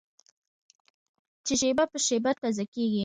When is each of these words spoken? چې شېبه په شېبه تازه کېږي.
چې 1.45 1.53
شېبه 1.61 1.85
په 1.91 1.97
شېبه 2.05 2.31
تازه 2.41 2.65
کېږي. 2.73 2.99